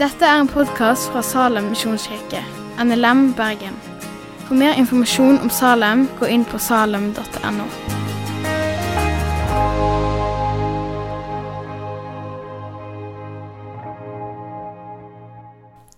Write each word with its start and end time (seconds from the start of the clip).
Dette 0.00 0.24
er 0.24 0.40
en 0.40 0.48
podkast 0.48 1.10
fra 1.12 1.20
Salem 1.22 1.66
misjonskirke, 1.74 2.40
NLM 2.80 3.34
Bergen. 3.36 3.74
For 4.46 4.56
mer 4.56 4.78
informasjon 4.80 5.38
om 5.44 5.50
Salem, 5.52 6.06
gå 6.16 6.26
inn 6.32 6.46
på 6.48 6.58
salem.no. 6.58 7.66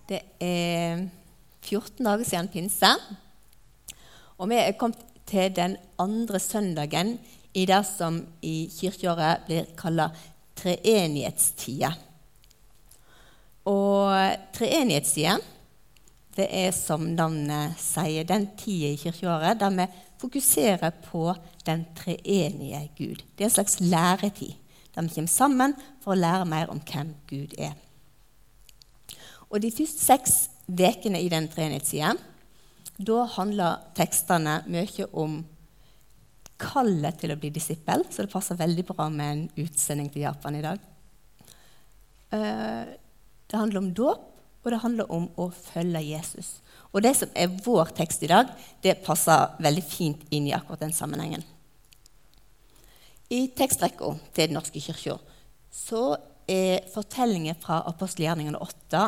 Det 0.09 0.19
er 0.43 1.05
14 1.63 2.03
dager 2.03 2.27
siden 2.27 2.51
pinse. 2.51 2.91
Og 4.37 4.51
vi 4.51 4.59
er 4.59 4.75
kommet 4.75 4.99
til 5.31 5.55
den 5.55 5.77
andre 5.99 6.39
søndagen 6.39 7.15
i 7.53 7.65
det 7.69 7.81
som 7.85 8.19
i 8.41 8.69
kirkeåret 8.73 9.45
blir 9.47 9.69
kalla 9.77 10.09
treenighetstida. 10.57 11.91
Og 13.69 14.47
treenighetstida 14.55 15.37
det 16.33 16.47
er 16.49 16.71
som 16.73 17.05
navnet 17.13 17.77
sier, 17.77 18.25
den 18.25 18.47
tida 18.57 18.89
i 18.89 18.97
kirkeåret 18.97 19.59
der 19.61 19.75
vi 19.77 19.85
fokuserer 20.23 20.93
på 21.05 21.27
den 21.67 21.85
treenige 21.97 22.87
Gud. 22.97 23.21
Det 23.35 23.45
er 23.45 23.51
en 23.51 23.57
slags 23.59 23.79
læretid 23.79 24.55
der 24.93 25.01
vi 25.01 25.13
kommer 25.15 25.29
sammen 25.29 25.73
for 26.03 26.13
å 26.13 26.19
lære 26.19 26.45
mer 26.45 26.69
om 26.69 26.81
hvem 26.81 27.13
Gud 27.29 27.53
er. 27.57 27.73
Og 29.49 29.61
De 29.61 29.69
første 29.71 30.01
seks 30.01 30.35
ukene 30.67 31.21
i 31.21 31.29
den 31.29 31.47
treenighetstida 31.47 32.15
da 32.97 33.23
handler 33.35 33.81
tekstene 33.97 34.61
mye 34.69 35.07
om 35.13 35.41
kallet 36.61 37.17
til 37.19 37.33
å 37.33 37.37
bli 37.39 37.51
disippel, 37.53 38.05
så 38.09 38.25
det 38.25 38.31
passer 38.31 38.59
veldig 38.59 38.85
bra 38.91 39.07
med 39.11 39.31
en 39.31 39.45
utsending 39.65 40.09
til 40.13 40.25
Japan 40.25 40.57
i 40.57 40.63
dag. 40.63 40.83
Eh, 42.33 42.93
det 43.49 43.59
handler 43.59 43.83
om 43.83 43.93
dåp, 43.93 44.29
og 44.63 44.71
det 44.71 44.81
handler 44.83 45.11
om 45.11 45.27
å 45.37 45.49
følge 45.51 46.01
Jesus. 46.07 46.55
Og 46.93 47.03
det 47.03 47.15
som 47.19 47.31
er 47.35 47.51
vår 47.65 47.91
tekst 47.97 48.23
i 48.23 48.29
dag, 48.31 48.51
det 48.81 49.01
passer 49.05 49.57
veldig 49.63 49.83
fint 49.83 50.23
inn 50.31 50.47
i 50.47 50.55
akkurat 50.55 50.85
den 50.85 50.95
sammenhengen. 50.95 51.43
I 53.33 53.47
tekstrekka 53.57 54.13
til 54.33 54.47
Den 54.47 54.59
norske 54.59 54.81
kirka 54.83 55.17
så 55.73 56.15
er 56.47 56.85
fortellingen 56.93 57.57
fra 57.59 57.79
apostelgjerningene 57.89 58.59
8 58.61 59.03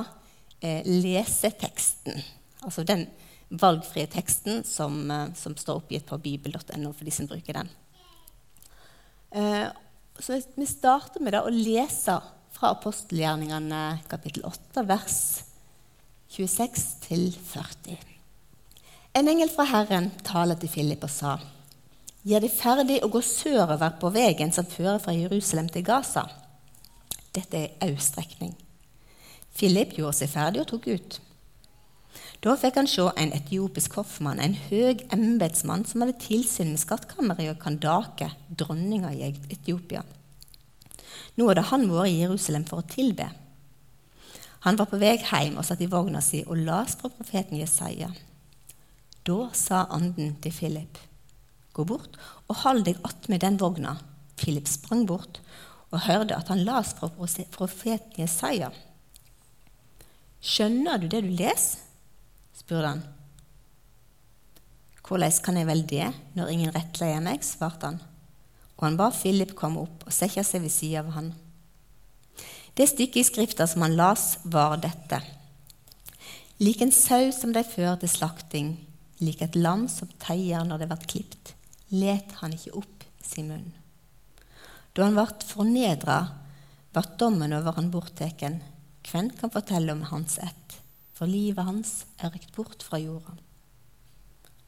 eh, 0.62 0.82
leseteksten. 0.88 2.24
Altså 2.66 2.84
den 2.88 3.06
valgfrie 3.50 4.08
teksten 4.08 4.64
som, 4.64 5.12
eh, 5.12 5.34
som 5.34 5.56
står 5.56 5.82
oppgitt 5.82 6.06
på 6.06 6.18
bibel.no 6.18 6.94
for 6.94 7.06
de 7.06 7.12
som 7.12 7.28
bruker 7.28 7.54
den. 7.54 7.70
Eh, 9.32 9.68
så 10.20 10.42
Vi 10.56 10.66
starter 10.66 11.20
med 11.20 11.36
å 11.36 11.50
lese 11.50 12.22
fra 12.52 12.72
apostelgjerningene 12.72 14.00
kapittel 14.08 14.46
8, 14.48 14.84
vers 14.88 15.44
26 16.30 17.38
40. 17.44 17.98
En 19.14 19.28
engel 19.28 19.50
fra 19.50 19.64
Herren 19.64 20.12
taler 20.24 20.56
til 20.56 20.70
Philip 20.70 21.04
og 21.04 21.10
sa:" 21.10 21.40
Gjør 22.26 22.42
deg 22.42 22.52
ferdig 22.52 23.04
og 23.04 23.12
gå 23.12 23.22
sørover 23.22 24.00
på 24.02 24.10
veien 24.10 24.52
som 24.52 24.66
fører 24.66 24.98
fra 25.00 25.14
Jerusalem 25.14 25.68
til 25.70 25.84
Gaza. 25.86 26.24
Dette 27.36 27.58
er 27.58 27.92
øststrekning. 27.92 28.56
Philip 29.56 29.94
gjorde 29.94 30.18
seg 30.18 30.32
ferdig 30.34 30.64
og 30.64 30.68
tok 30.72 30.88
ut. 30.88 31.20
Da 32.46 32.54
fikk 32.62 32.76
han 32.78 32.86
se 32.86 33.02
en 33.18 33.32
etiopisk 33.34 33.96
hoffmann, 33.98 34.38
en 34.38 34.54
høg 34.68 35.00
embetsmann 35.16 35.82
som 35.90 36.04
hadde 36.04 36.20
tilsyn 36.22 36.76
med 36.76 36.82
skattkammeret 36.84 37.42
i 37.42 37.54
Kandake, 37.58 38.28
dronninga 38.54 39.10
i 39.18 39.32
Etiopia. 39.50 40.04
Nå 41.40 41.48
hadde 41.50 41.64
han 41.72 41.88
vært 41.90 42.12
i 42.12 42.20
Jerusalem 42.20 42.68
for 42.70 42.84
å 42.84 42.86
tilbe. 42.92 43.26
Han 44.68 44.78
var 44.78 44.92
på 44.92 45.00
vei 45.02 45.16
hjem 45.18 45.58
og 45.58 45.66
satt 45.66 45.82
i 45.82 45.90
vogna 45.90 46.22
si 46.22 46.44
og 46.46 46.62
las 46.68 46.94
fra 47.00 47.10
profeten 47.10 47.58
Jesaja. 47.58 48.12
Da 49.26 49.38
sa 49.58 49.88
anden 49.96 50.36
til 50.44 50.54
Philip, 50.54 51.00
gå 51.74 51.86
bort 51.90 52.20
og 52.46 52.60
hold 52.62 52.86
deg 52.86 53.00
attmed 53.10 53.42
den 53.42 53.58
vogna. 53.58 53.96
Philip 54.38 54.70
sprang 54.70 55.08
bort 55.10 55.42
og 55.90 56.06
hørte 56.06 56.38
at 56.38 56.54
han 56.54 56.62
las 56.68 56.94
fra 56.94 57.10
profeten 57.58 58.22
Jesaja. 58.22 58.70
Skjønner 60.46 61.02
du 61.02 61.10
det 61.10 61.24
du 61.26 61.34
leser? 61.42 61.85
Spurte 62.56 62.96
han. 62.96 63.06
Hvordan 65.06 65.40
kan 65.46 65.58
jeg 65.60 65.70
vel 65.70 65.86
det 65.86 66.10
når 66.34 66.52
ingen 66.54 66.76
rettleier 66.76 67.22
meg? 67.24 67.44
svarte 67.46 67.92
han 67.92 68.04
og 68.76 68.84
han 68.84 68.98
ba 69.00 69.10
Philip 69.16 69.56
komme 69.58 69.86
opp 69.86 70.06
og 70.06 70.14
sette 70.14 70.44
seg 70.44 70.64
ved 70.66 70.74
siden 70.74 71.06
av 71.06 71.16
han. 71.16 71.32
Det 72.76 72.90
stykket 72.92 73.22
i 73.22 73.28
Skrifta 73.30 73.68
som 73.72 73.86
han 73.86 73.96
las, 73.96 74.36
var 74.44 74.76
dette. 74.84 75.22
Lik 76.60 76.82
en 76.84 76.92
sau 76.92 77.32
som 77.36 77.54
de 77.56 77.64
fører 77.64 78.02
til 78.02 78.12
slakting, 78.12 78.74
lik 79.24 79.42
et 79.44 79.56
lam 79.56 79.88
som 79.92 80.12
teier 80.24 80.68
når 80.68 80.84
det 80.84 80.90
blir 80.92 81.10
klipt, 81.14 81.54
let 81.92 82.36
han 82.42 82.56
ikke 82.56 82.76
opp 82.82 83.06
sin 83.24 83.48
munn. 83.52 83.72
Da 84.96 85.08
han 85.08 85.16
ble 85.16 85.28
fornedra, 85.48 86.20
ble 86.96 87.04
dommen 87.20 87.56
over 87.56 87.80
han 87.80 87.92
borttatt. 87.92 88.44
Hvem 89.06 89.32
kan 89.40 89.52
fortelle 89.54 89.96
om 89.96 90.04
hans 90.12 90.38
ett? 90.44 90.80
For 91.16 91.32
livet 91.32 91.64
hans 91.64 92.04
er 92.20 92.34
rykt 92.34 92.52
bort 92.56 92.84
fra 92.84 93.00
jorda. 93.00 93.38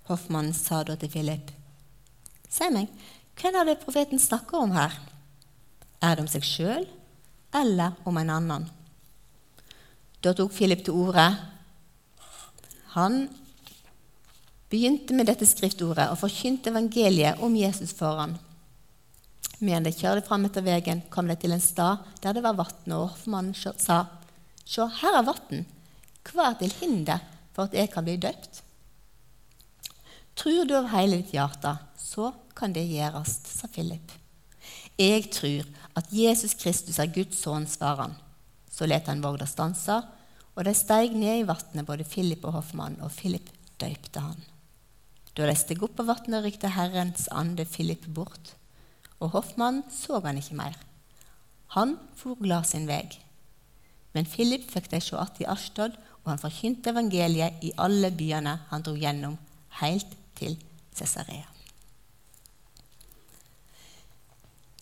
Hoffmannen 0.08 0.56
sa 0.56 0.84
da 0.88 0.96
til 0.96 1.12
Philip, 1.12 1.52
Si 2.48 2.70
meg, 2.72 2.88
hvem 3.38 3.58
er 3.60 3.68
det 3.68 3.82
profeten 3.82 4.22
snakker 4.22 4.64
om 4.64 4.72
her? 4.72 4.94
Er 6.00 6.16
det 6.16 6.24
om 6.24 6.30
seg 6.32 6.46
sjøl 6.48 6.86
eller 7.58 7.98
om 8.08 8.18
en 8.18 8.32
annen? 8.32 8.70
Da 10.24 10.32
tok 10.34 10.56
Philip 10.56 10.86
til 10.88 10.96
orde. 10.96 11.28
Han 12.96 13.28
begynte 14.72 15.16
med 15.16 15.28
dette 15.28 15.46
skriftordet 15.48 16.08
og 16.12 16.22
forkynte 16.24 16.72
evangeliet 16.72 17.44
om 17.44 17.56
Jesus 17.60 17.94
foran. 17.96 18.38
Men 19.60 19.84
de 19.84 19.92
kjørte 19.92 20.26
fram 20.26 20.46
etter 20.48 20.64
veien, 20.64 21.04
kom 21.12 21.28
de 21.28 21.36
til 21.40 21.54
en 21.56 21.64
stad 21.64 22.04
der 22.24 22.38
det 22.38 22.44
var 22.46 22.58
vann, 22.58 22.94
og 22.94 23.12
hoffmannen 23.12 23.56
sa, 23.58 24.06
Se, 24.68 24.84
her 24.84 25.16
er 25.16 25.28
vann. 25.28 25.66
Hva 26.28 26.52
er 26.52 26.58
til 26.60 26.74
hinder 26.82 27.24
for 27.56 27.68
at 27.68 27.76
jeg 27.78 27.92
kan 27.94 28.06
bli 28.06 28.18
døpt? 28.22 28.62
Tror 30.38 30.68
du 30.70 30.76
av 30.78 30.92
hele 30.92 31.22
ditt 31.22 31.34
hjerte, 31.34 31.74
så 31.98 32.30
kan 32.58 32.74
det 32.74 32.86
gjøres, 32.90 33.40
sa 33.50 33.70
Philip. 33.72 34.12
Jeg 34.98 35.30
tror 35.34 35.66
at 35.98 36.12
Jesus 36.14 36.54
Kristus 36.58 37.00
er 37.02 37.10
Guds 37.14 37.40
sønn, 37.42 37.66
svarer 37.70 38.08
han. 38.08 38.16
Så 38.70 38.86
let 38.86 39.10
han 39.10 39.24
vogda 39.24 39.48
stanse, 39.50 39.96
og 40.58 40.66
de 40.66 40.74
steig 40.78 41.14
ned 41.14 41.42
i 41.42 41.48
vannet, 41.48 41.86
både 41.86 42.06
Philip 42.06 42.46
og 42.46 42.58
hoffmannen, 42.60 43.02
og 43.06 43.14
Philip 43.14 43.50
døypte 43.82 44.22
han. 44.22 44.40
Da 45.38 45.46
de 45.46 45.54
steg 45.58 45.84
opp 45.86 46.00
av 46.02 46.10
vannet, 46.10 46.44
rykte 46.46 46.74
Herrens 46.74 47.28
ande 47.34 47.66
Philip 47.70 48.06
bort, 48.10 48.56
og 49.22 49.34
hoffmannen 49.38 49.86
så 49.94 50.22
han 50.26 50.38
ikke 50.42 50.58
mer. 50.58 50.78
Han 51.78 51.98
for 52.18 52.38
glad 52.42 52.66
sin 52.70 52.88
vei. 52.90 53.06
Men 54.14 54.30
Philip 54.30 54.66
fikk 54.72 54.90
de 54.90 55.02
se 55.02 55.16
att 55.16 55.42
i 55.42 55.46
Ashtod, 55.46 55.98
og 56.28 56.34
han 56.34 56.42
forkynte 56.42 56.92
evangeliet 56.92 57.62
i 57.64 57.70
alle 57.80 58.10
byene 58.12 58.58
han 58.68 58.84
dro 58.84 58.98
gjennom, 59.00 59.38
helt 59.80 60.12
til 60.36 60.58
Cesarea. 60.92 61.46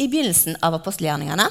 I 0.02 0.08
begynnelsen 0.10 0.58
av 0.66 0.80
apostelgjerningene, 0.80 1.46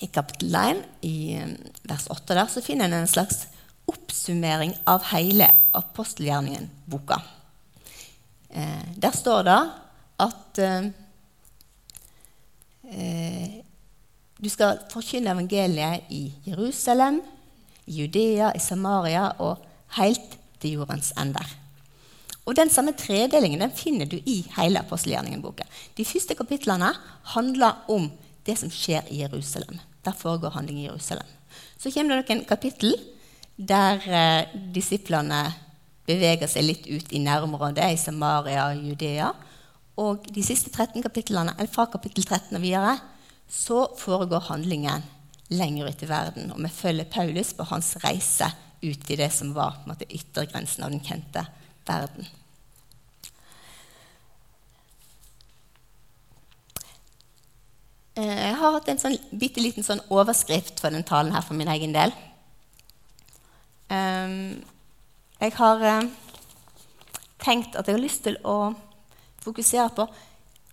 i 0.00 0.08
kapittel 0.12 0.56
1, 0.56 0.80
i 1.04 1.36
um, 1.42 1.52
vers 1.90 2.08
8, 2.10 2.32
der, 2.32 2.48
så 2.50 2.64
finner 2.64 2.88
en 2.88 3.02
en 3.02 3.10
slags 3.10 3.44
oppsummering 3.86 4.72
av 4.88 5.04
hele 5.12 5.50
apostelgjerningen-boka. 5.76 7.20
Eh, 8.48 8.88
der 8.96 9.14
står 9.14 9.44
det 9.46 9.60
at 10.24 10.58
eh, 10.64 10.88
eh, 12.96 13.56
du 14.40 14.48
skal 14.48 14.80
forkynne 14.90 15.36
evangeliet 15.36 16.08
i 16.10 16.24
Jerusalem, 16.48 17.20
i 17.86 18.00
Judea, 18.00 18.52
i 18.54 18.62
Samaria 18.62 19.30
og 19.42 19.62
helt 19.98 20.36
til 20.60 20.78
jordens 20.80 21.12
ender. 21.20 21.46
Og 22.46 22.54
Den 22.54 22.70
samme 22.70 22.92
tredelingen 22.94 23.60
den 23.60 23.74
finner 23.74 24.06
du 24.06 24.16
i 24.22 24.44
hele 24.56 24.78
apostelgjerningen-boka. 24.78 25.64
De 25.96 26.04
første 26.06 26.34
kapitlene 26.38 26.92
handler 27.34 27.82
om 27.90 28.10
det 28.46 28.54
som 28.60 28.70
skjer 28.70 29.08
i 29.10 29.22
Jerusalem. 29.24 29.80
Der 30.04 30.14
foregår 30.14 30.54
handling 30.54 30.78
i 30.78 30.86
Jerusalem. 30.86 31.26
Så 31.78 31.90
kommer 31.90 32.22
det 32.22 32.28
noen 32.28 32.44
kapittel 32.46 32.94
der 33.56 34.02
eh, 34.06 34.54
disiplene 34.74 35.40
beveger 36.06 36.46
seg 36.46 36.68
litt 36.68 36.86
ut 36.86 37.10
i 37.10 37.22
nærområdet, 37.24 37.90
i 37.90 37.98
Samaria 37.98 38.68
og 38.70 38.84
Judea. 38.84 39.32
Og 39.98 40.28
de 40.30 40.44
siste 40.44 40.70
13 40.70 41.02
kapitlene, 41.02 41.56
eller 41.56 41.72
fra 41.72 41.88
kapittel 41.90 42.22
13 42.22 42.54
og 42.54 42.62
videre 42.62 42.94
så 43.50 43.86
foregår 43.98 44.48
handlingen 44.50 45.04
lenger 45.48 45.90
ut 45.90 46.02
i 46.02 46.08
verden. 46.10 46.50
Og 46.54 46.62
vi 46.62 46.72
følger 46.72 47.10
Paulus 47.10 47.52
på 47.54 47.66
hans 47.70 47.94
reise 48.04 48.50
ut 48.82 49.10
i 49.10 49.18
det 49.18 49.30
som 49.32 49.54
var 49.54 49.78
på 49.78 49.86
en 49.86 49.94
måte, 49.94 50.10
yttergrensen 50.10 50.84
av 50.84 50.92
den 50.92 51.04
kjente 51.04 51.46
verden. 51.86 52.28
Eh, 58.16 58.36
jeg 58.48 58.54
har 58.56 58.76
hatt 58.78 58.88
en 58.88 59.00
sånn, 59.00 59.18
bitte 59.30 59.60
liten 59.60 59.84
sånn 59.86 60.00
overskrift 60.08 60.80
for 60.80 60.94
den 60.94 61.04
talen 61.06 61.34
her 61.36 61.44
for 61.44 61.58
min 61.58 61.70
egen 61.72 61.92
del. 61.96 62.14
Um, 63.86 64.64
jeg 65.38 65.52
har 65.54 65.82
uh, 65.84 66.08
tenkt 67.38 67.76
at 67.76 67.86
jeg 67.86 67.94
har 67.94 68.02
lyst 68.02 68.24
til 68.24 68.38
å 68.42 68.72
fokusere 69.44 69.92
på 69.94 70.08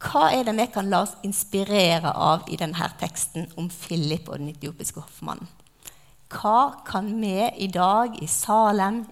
hva 0.03 0.29
er 0.35 0.45
det 0.47 0.53
vi 0.57 0.65
kan 0.73 0.89
la 0.91 1.03
oss 1.05 1.15
inspirere 1.23 2.11
av 2.11 2.47
i 2.51 2.57
denne 2.59 2.88
teksten 3.00 3.47
om 3.59 3.69
Philip 3.71 4.27
og 4.29 4.41
den 4.41 4.51
etiopiske 4.51 5.01
hoffmannen. 5.01 5.47
Hva 6.33 6.81
kan 6.88 7.11
vi 7.21 7.35
i 7.61 7.67
dag 7.71 8.17
i 8.21 8.27
Salem, 8.27 9.03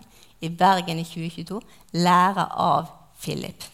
i 0.41 0.49
Bergen 0.49 0.99
i 0.99 1.05
2022, 1.05 1.59
lære 2.01 2.47
av 2.57 2.89
Philip? 3.21 3.67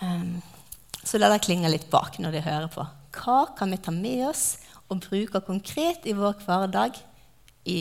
Um, 0.00 0.40
så 1.04 1.20
la 1.20 1.30
det 1.30 1.44
klinge 1.44 1.70
litt 1.70 1.86
bak 1.92 2.18
når 2.18 2.34
de 2.34 2.42
hører 2.42 2.68
på. 2.72 2.86
Hva 3.20 3.38
kan 3.56 3.70
vi 3.70 3.78
ta 3.82 3.94
med 3.94 4.26
oss 4.28 4.44
og 4.90 5.04
bruke 5.06 5.42
konkret 5.46 6.06
i 6.10 6.16
vår 6.16 6.42
hverdag 6.42 6.98
i, 7.70 7.80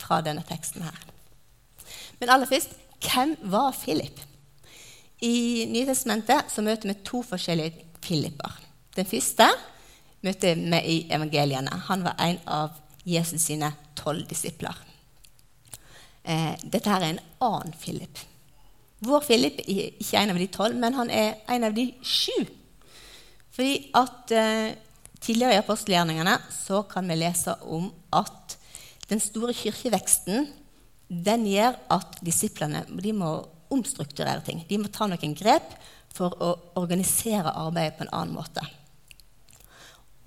fra 0.00 0.20
denne 0.24 0.42
teksten 0.48 0.84
her? 0.86 1.00
Men 2.18 2.34
aller 2.34 2.50
først 2.50 2.74
hvem 3.02 3.36
var 3.50 3.74
Philip? 3.78 4.18
I 5.22 5.66
Nytestamentet 5.70 6.50
så 6.50 6.64
møter 6.64 6.90
vi 6.90 6.98
to 7.06 7.22
forskjellige 7.26 7.86
Filipper. 8.02 8.56
Den 8.96 9.06
første 9.06 9.46
møter 10.26 10.58
vi 10.58 10.80
i 10.94 10.96
evangeliene. 11.14 11.82
Han 11.88 12.02
var 12.06 12.18
en 12.22 12.40
av 12.50 12.78
Jesus 13.06 13.48
sine 13.48 13.72
tolv 13.98 14.26
disipler. 14.30 14.76
Eh, 16.22 16.54
dette 16.62 16.90
her 16.90 17.02
er 17.02 17.14
en 17.14 17.24
annen 17.42 17.74
Philip. 17.78 18.18
Vår 19.02 19.24
Philip 19.26 19.58
er 19.66 19.96
ikke 19.98 20.20
en 20.20 20.34
av 20.34 20.38
de 20.38 20.50
tolv, 20.54 20.78
men 20.78 20.94
han 20.94 21.10
er 21.10 21.40
en 21.50 21.66
av 21.66 21.74
de 21.74 21.88
sju. 22.06 22.46
Fordi 23.54 23.76
at 23.98 24.34
eh, 24.38 24.74
Tidligere 25.22 25.54
i 25.54 25.60
apostelgjerningene 25.60 26.34
så 26.50 26.80
kan 26.90 27.06
vi 27.06 27.14
lese 27.20 27.52
om 27.70 27.84
at 28.10 28.56
den 29.06 29.20
store 29.22 29.54
kirkeveksten 29.54 30.48
den 31.06 31.44
gjør 31.46 31.76
at 31.94 32.16
disiplene 32.26 32.80
de 32.90 33.12
må 33.14 33.30
omstrukturere 33.72 34.44
ting. 34.46 34.62
De 34.68 34.78
må 34.80 34.90
ta 34.92 35.08
noen 35.10 35.34
grep 35.38 35.74
for 36.12 36.36
å 36.44 36.52
organisere 36.80 37.54
arbeidet 37.56 37.98
på 37.98 38.06
en 38.06 38.14
annen 38.14 38.36
måte. 38.36 38.64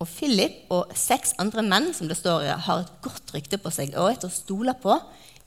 Og 0.02 0.10
Philip 0.12 0.72
og 0.76 0.92
seks 0.98 1.36
andre 1.40 1.64
menn 1.64 1.94
som 1.96 2.10
det 2.10 2.18
står 2.20 2.48
i, 2.48 2.56
har 2.66 2.84
et 2.84 2.96
godt 3.06 3.32
rykte 3.36 3.60
på 3.62 3.72
seg 3.72 3.96
og 3.96 4.12
et 4.12 4.26
å 4.28 4.34
stole 4.34 4.76
på. 4.82 4.98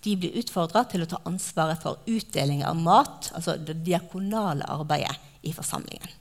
De 0.04 0.14
blir 0.16 0.38
utfordra 0.40 0.84
til 0.88 1.04
å 1.04 1.10
ta 1.10 1.20
ansvaret 1.28 1.82
for 1.82 2.00
utdeling 2.08 2.62
av 2.64 2.78
mat, 2.78 3.28
altså 3.34 3.58
det 3.58 3.80
diakonale 3.84 4.66
arbeidet 4.70 5.18
i 5.44 5.52
forsamlingen. 5.52 6.14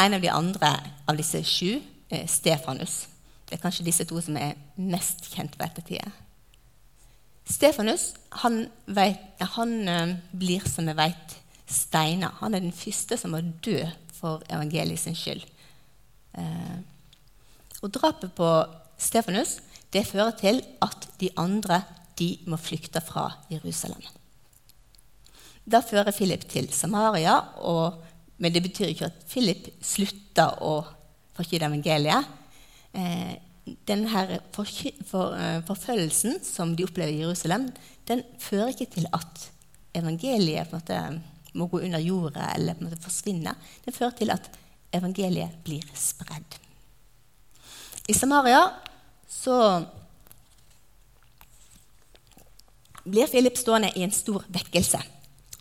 En 0.00 0.16
av 0.16 0.24
de 0.24 0.30
andre 0.32 0.72
av 1.06 1.18
disse 1.18 1.42
sju 1.46 1.76
er 2.10 2.26
Stefanus. 2.30 3.06
Det 3.46 3.58
er 3.58 3.62
kanskje 3.62 3.86
disse 3.86 4.06
to 4.08 4.18
som 4.24 4.36
er 4.40 4.56
mest 4.80 5.28
kjent 5.34 5.54
på 5.58 5.66
ettertida. 5.66 6.08
Stefanus 7.62 8.08
han, 8.42 8.64
vet, 8.90 9.42
han 9.54 9.72
uh, 9.86 10.14
blir, 10.34 10.64
som 10.66 10.88
vi 10.90 10.96
vet, 10.98 11.34
steina. 11.70 12.32
Han 12.40 12.56
er 12.56 12.64
den 12.64 12.74
første 12.74 13.14
som 13.20 13.36
må 13.36 13.38
dø 13.62 13.76
for 14.16 14.42
evangeliet 14.50 14.98
sin 14.98 15.14
skyld. 15.14 15.44
Uh, 16.34 16.80
og 17.84 17.92
Drapet 17.94 18.32
på 18.34 18.48
Stefanus 18.98 19.60
det 19.94 20.08
fører 20.08 20.34
til 20.40 20.58
at 20.82 21.06
de 21.20 21.30
andre 21.38 21.84
de 22.18 22.32
må 22.50 22.58
flykte 22.58 22.98
fra 23.04 23.28
Jerusalem. 23.52 24.02
Da 25.62 25.84
fører 25.86 26.10
Philip 26.10 26.48
til 26.50 26.66
Samaria, 26.74 27.36
og, 27.62 28.02
men 28.42 28.54
det 28.56 28.64
betyr 28.66 28.90
ikke 28.90 29.12
at 29.12 29.22
Philip 29.30 29.70
slutter 29.86 30.58
å 30.66 30.80
forkynne 31.36 31.70
evangeliet. 31.70 32.26
Eh, 32.90 33.34
denne 33.86 34.24
uh, 34.38 35.60
forfølgelsen 35.68 36.40
som 36.44 36.74
de 36.76 36.86
opplever 36.86 37.12
i 37.12 37.22
Jerusalem, 37.22 37.68
den 38.08 38.24
fører 38.42 38.72
ikke 38.72 38.90
til 38.96 39.06
at 39.14 39.48
evangeliet 39.94 40.70
på 40.70 40.78
en 40.78 40.82
måte 40.82 41.02
må 41.52 41.68
gå 41.68 41.82
under 41.84 42.00
jorda 42.00 42.48
eller 42.56 42.74
på 42.74 42.84
en 42.84 42.90
måte 42.90 43.04
forsvinne. 43.04 43.54
Den 43.84 43.94
fører 43.94 44.16
til 44.18 44.32
at 44.32 44.48
evangeliet 44.92 45.58
blir 45.64 45.84
spredd. 45.96 46.58
I 48.08 48.16
Samaria 48.16 48.64
så 49.30 49.56
blir 53.04 53.30
Philip 53.30 53.58
stående 53.58 53.92
i 53.94 54.04
en 54.06 54.14
stor 54.14 54.44
vekkelse. 54.52 55.00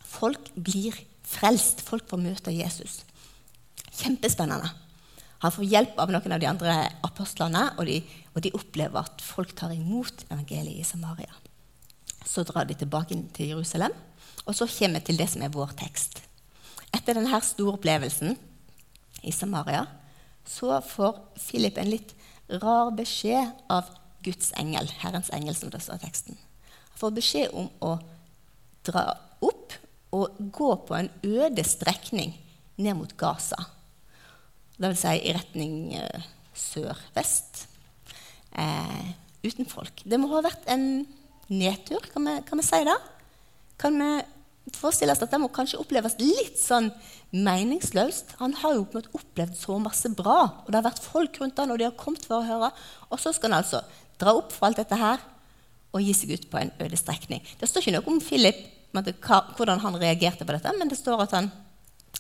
Folk 0.06 0.52
blir 0.56 0.96
frelst. 1.28 1.84
Folk 1.86 2.08
får 2.10 2.22
møte 2.22 2.54
Jesus. 2.54 3.02
Kjempespennende. 3.92 4.70
Han 5.42 5.54
får 5.54 5.66
hjelp 5.66 6.00
av 6.02 6.12
noen 6.14 6.36
av 6.36 6.42
de 6.42 6.50
andre 6.50 6.76
apostlene, 7.06 7.64
og 7.82 7.88
de, 7.90 7.98
og 8.36 8.44
de 8.46 8.54
opplever 8.58 9.02
at 9.02 9.24
folk 9.26 9.56
tar 9.58 9.74
imot 9.74 10.26
evangeliet 10.30 10.84
i 10.84 10.86
Samaria. 10.86 11.34
Så 12.22 12.44
drar 12.46 12.68
de 12.70 12.78
tilbake 12.78 13.18
til 13.34 13.56
Jerusalem, 13.56 13.96
og 14.46 14.54
så 14.58 14.68
kommer 14.70 15.02
vi 15.02 15.10
til 15.10 15.18
det 15.18 15.30
som 15.32 15.42
er 15.42 15.54
vår 15.54 15.74
tekst. 15.80 16.22
Etter 16.94 17.18
denne 17.18 17.42
store 17.46 17.78
opplevelsen 17.80 18.38
i 19.26 19.34
Samaria 19.34 19.88
så 20.46 20.78
får 20.86 21.18
Philip 21.40 21.78
en 21.78 21.90
litt 21.90 22.14
rar 22.62 22.92
beskjed 22.94 23.52
av 23.72 23.90
Guds 24.26 24.52
engel, 24.60 24.90
Herrens 25.02 25.32
engel, 25.34 25.56
som 25.58 25.72
det 25.74 25.82
står 25.82 26.02
i 26.02 26.06
teksten. 26.06 26.38
Han 26.38 27.02
får 27.02 27.18
beskjed 27.18 27.58
om 27.58 27.70
å 27.82 27.96
dra 28.86 29.08
opp 29.42 29.78
og 30.14 30.42
gå 30.54 30.72
på 30.86 30.98
en 30.98 31.10
øde 31.26 31.64
strekning 31.66 32.36
ned 32.78 32.98
mot 33.00 33.14
Gaza. 33.18 33.58
Det 34.82 34.90
vil 34.90 34.98
si 34.98 35.14
i 35.30 35.34
retning 35.36 35.74
eh, 35.94 36.24
sør-vest. 36.58 37.66
Eh, 38.58 39.10
uten 39.46 39.68
folk. 39.70 40.02
Det 40.04 40.18
må 40.18 40.32
ha 40.34 40.42
vært 40.46 40.66
en 40.74 41.04
nedtur, 41.52 42.02
kan 42.14 42.26
vi, 42.26 42.38
kan 42.48 42.58
vi 42.58 42.66
si 42.66 42.80
det? 42.88 42.98
Kan 43.82 44.00
vi 44.02 44.12
forestille 44.78 45.14
oss 45.14 45.22
at 45.22 45.34
det 45.34 45.40
må 45.42 45.52
kanskje 45.54 45.80
oppleves 45.82 46.18
litt 46.22 46.58
sånn 46.58 46.90
meningsløst? 47.34 48.38
Han 48.42 48.56
har 48.62 48.78
jo 48.78 48.88
opplevd 49.18 49.58
så 49.60 49.78
masse 49.82 50.10
bra, 50.18 50.40
og 50.64 50.72
det 50.72 50.80
har 50.80 50.88
vært 50.90 51.04
folk 51.06 51.38
rundt 51.42 51.62
han, 51.62 51.74
og 51.74 51.82
de 51.82 51.86
har 51.86 51.98
kommet 52.00 52.26
for 52.26 52.40
å 52.40 52.48
høre. 52.48 52.72
Og 53.10 53.22
så 53.22 53.34
skal 53.36 53.52
han 53.52 53.62
altså 53.62 53.84
dra 54.22 54.34
opp 54.38 54.54
for 54.56 54.70
alt 54.70 54.82
dette 54.82 54.98
her 54.98 55.22
og 55.92 56.02
gi 56.06 56.14
seg 56.16 56.34
ut 56.38 56.50
på 56.50 56.58
en 56.58 56.72
øde 56.82 56.98
strekning. 56.98 57.44
Det 57.60 57.68
står 57.68 57.84
ikke 57.84 57.98
noe 57.98 58.14
om 58.14 58.22
Philip, 58.24 58.62
hvordan 58.96 59.82
han 59.84 59.98
reagerte 60.00 60.48
på 60.48 60.56
dette, 60.56 60.74
men 60.78 60.90
det 60.90 60.98
står 61.00 61.26
at 61.26 61.36
han, 61.36 61.52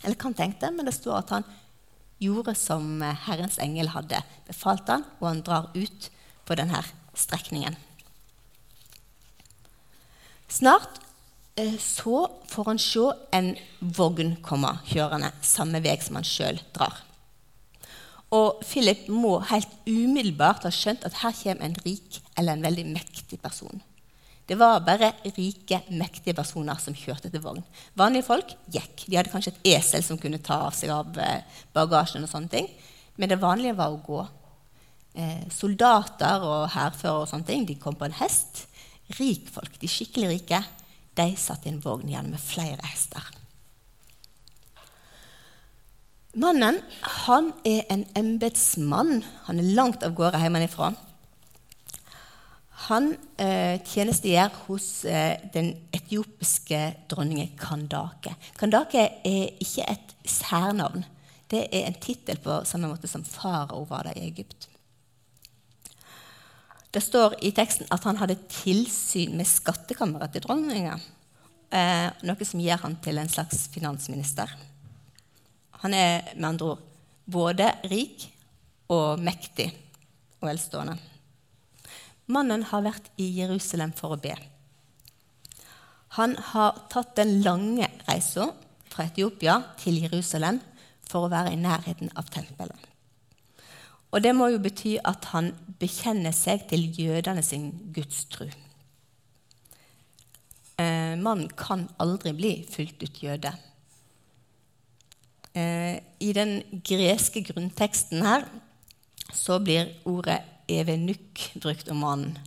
eller 0.03 0.17
kan 0.19 0.35
tenkte, 0.35 0.69
men 0.75 0.87
det 0.87 0.95
står 0.97 1.21
at 1.21 1.33
han 1.37 1.47
gjorde 2.21 2.55
som 2.57 3.01
eh, 3.03 3.17
Herrens 3.27 3.59
engel 3.61 3.91
hadde 3.95 4.21
befalt 4.47 4.89
han, 4.91 5.05
og 5.19 5.27
han 5.29 5.45
drar 5.45 5.69
ut 5.75 6.09
på 6.47 6.57
denne 6.59 6.83
strekningen. 7.17 7.77
Snart 10.51 10.99
eh, 11.55 11.77
så 11.79 12.25
får 12.51 12.71
han 12.71 12.81
se 12.81 13.05
en 13.37 13.53
vogn 13.79 14.35
komme 14.45 14.73
kjørende 14.89 15.31
samme 15.45 15.81
vei 15.83 15.95
som 16.03 16.19
han 16.19 16.27
sjøl 16.27 16.61
drar. 16.75 17.03
Og 18.31 18.61
Philip 18.63 19.09
må 19.11 19.41
helt 19.49 19.71
umiddelbart 19.87 20.63
ha 20.63 20.71
skjønt 20.71 21.03
at 21.07 21.19
her 21.19 21.35
kommer 21.35 21.67
en 21.67 21.79
rik 21.83 22.21
eller 22.39 22.55
en 22.55 22.63
veldig 22.63 22.85
mektig 22.93 23.41
person. 23.43 23.81
Det 24.51 24.57
var 24.59 24.81
bare 24.83 25.13
rike, 25.31 25.77
mektige 25.95 26.35
personer 26.35 26.75
som 26.83 26.95
kjørte 26.97 27.29
til 27.31 27.39
vogn. 27.39 27.61
Vanlige 27.95 28.25
folk 28.27 28.49
gikk. 28.67 29.05
De 29.05 29.15
hadde 29.15 29.31
kanskje 29.31 29.53
et 29.53 29.69
esel 29.77 30.03
som 30.03 30.17
kunne 30.19 30.41
ta 30.43 30.57
av 30.65 30.73
seg 30.75 30.91
av 30.91 31.15
eh, 31.23 31.61
bagasjen. 31.71 32.25
og 32.27 32.31
sånne 32.33 32.51
ting. 32.51 32.67
Men 33.15 33.31
det 33.31 33.37
vanlige 33.39 33.77
var 33.79 33.95
å 33.95 34.01
gå. 34.03 34.25
Eh, 35.15 35.45
soldater 35.55 36.43
og 36.43 36.65
hærførere 36.73 37.21
og 37.23 37.29
sånne 37.31 37.47
ting, 37.47 37.63
de 37.69 37.77
kom 37.79 37.95
på 37.95 38.09
en 38.09 38.17
hest. 38.19 38.65
Rikfolk, 39.15 39.77
de 39.79 39.87
skikkelig 39.87 40.33
rike, 40.33 40.59
de 41.15 41.27
satt 41.39 41.63
i 41.63 41.71
en 41.71 41.79
vogn 41.83 42.11
igjen 42.11 42.27
med 42.33 42.43
flere 42.43 42.83
hester. 42.91 43.23
Mannen 46.43 46.81
han 47.23 47.53
er 47.63 47.87
en 47.87 48.03
embetsmann. 48.19 49.23
Han 49.47 49.63
er 49.63 49.71
langt 49.79 50.03
av 50.03 50.11
gårde 50.19 50.43
hjemmefra. 50.43 50.91
Han 52.87 53.11
eh, 53.37 53.77
tjenestegjør 53.85 54.55
hos 54.65 54.87
eh, 55.05 55.37
den 55.53 55.73
etiopiske 55.93 56.79
dronningen 57.11 57.51
Kandake. 57.59 58.33
Kandake 58.57 59.03
er 59.27 59.51
ikke 59.61 59.85
et 59.91 60.15
særnavn. 60.25 61.05
Det 61.51 61.67
er 61.67 61.85
en 61.85 61.99
tittel 62.01 62.39
på 62.41 62.61
samme 62.65 62.89
måte 62.89 63.09
som 63.11 63.25
farao 63.27 63.83
var 63.89 64.07
det 64.07 64.15
i 64.17 64.27
Egypt. 64.31 64.69
Det 66.91 67.03
står 67.03 67.37
i 67.45 67.53
teksten 67.55 67.87
at 67.93 68.03
han 68.07 68.19
hadde 68.19 68.39
tilsyn 68.51 69.37
med 69.37 69.47
skattkammeret 69.47 70.33
til 70.33 70.43
dronninga. 70.47 70.97
Eh, 71.71 72.07
noe 72.27 72.47
som 72.47 72.63
gjør 72.63 72.83
han 72.87 72.97
til 73.03 73.21
en 73.21 73.31
slags 73.31 73.67
finansminister. 73.71 74.49
Han 75.85 75.95
er 75.95 76.33
med 76.35 76.49
andre 76.49 76.73
ord 76.73 76.83
både 77.31 77.69
rik 77.87 78.25
og 78.91 79.21
mektig 79.23 79.69
og 80.41 80.49
velstående. 80.49 80.97
Mannen 82.31 82.63
har 82.69 82.85
vært 82.85 83.09
i 83.19 83.27
Jerusalem 83.41 83.91
for 83.97 84.15
å 84.15 84.21
be. 84.21 84.35
Han 86.17 86.35
har 86.51 86.85
tatt 86.91 87.15
den 87.19 87.39
lange 87.43 87.87
reisa 88.07 88.49
fra 88.91 89.07
Etiopia 89.07 89.57
til 89.79 90.01
Jerusalem 90.03 90.59
for 91.07 91.25
å 91.25 91.31
være 91.31 91.53
i 91.55 91.59
nærheten 91.59 92.11
av 92.19 92.27
tempelet. 92.31 92.87
Og 94.11 94.19
det 94.23 94.33
må 94.35 94.49
jo 94.51 94.59
bety 94.59 94.97
at 95.07 95.29
han 95.31 95.53
bekjenner 95.79 96.35
seg 96.35 96.65
til 96.67 96.89
jødene 96.99 97.43
sin 97.43 97.69
gudstru. 97.95 98.49
Eh, 100.81 101.15
mannen 101.15 101.47
kan 101.55 101.87
aldri 102.01 102.33
bli 102.35 102.51
fullt 102.67 103.03
ut 103.05 103.21
jøde. 103.23 103.53
Eh, 105.55 105.95
I 106.19 106.31
den 106.35 106.57
greske 106.87 107.43
grunnteksten 107.47 108.23
her 108.25 108.47
så 109.31 109.59
blir 109.63 109.93
ordet 110.07 110.41
evenuk 110.79 111.45
brukt 111.61 111.89
om 111.91 112.01
mannen. 112.03 112.37